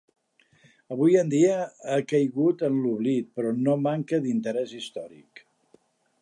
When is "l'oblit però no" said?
2.85-3.77